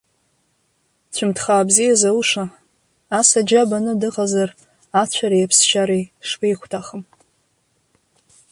Цәымҭхаа 1.13 1.67
бзиа 1.67 1.95
зауша, 2.01 2.45
ас 3.19 3.29
аџьа 3.39 3.69
баны 3.69 3.93
дыҟазар, 4.01 4.49
ацәареи 5.01 5.45
аԥсшьареи 5.45 6.05
шԥеихәҭахым. 6.27 7.03